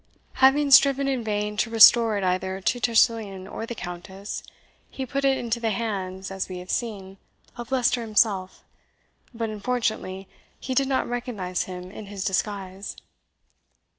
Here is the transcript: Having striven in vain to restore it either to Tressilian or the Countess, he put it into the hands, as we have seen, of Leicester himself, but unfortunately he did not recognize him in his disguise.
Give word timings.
Having 0.41 0.71
striven 0.71 1.07
in 1.07 1.23
vain 1.23 1.57
to 1.57 1.69
restore 1.69 2.17
it 2.17 2.23
either 2.23 2.59
to 2.59 2.79
Tressilian 2.79 3.47
or 3.47 3.67
the 3.67 3.75
Countess, 3.75 4.41
he 4.89 5.05
put 5.05 5.23
it 5.23 5.37
into 5.37 5.59
the 5.59 5.69
hands, 5.69 6.31
as 6.31 6.49
we 6.49 6.57
have 6.57 6.71
seen, 6.71 7.17
of 7.55 7.71
Leicester 7.71 8.01
himself, 8.01 8.63
but 9.31 9.51
unfortunately 9.51 10.27
he 10.59 10.73
did 10.73 10.87
not 10.87 11.07
recognize 11.07 11.65
him 11.65 11.91
in 11.91 12.07
his 12.07 12.25
disguise. 12.25 12.97